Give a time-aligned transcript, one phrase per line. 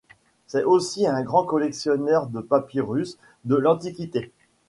[0.47, 4.31] C'est aussi un grand collectionneur de papyrus de l'Antiquité.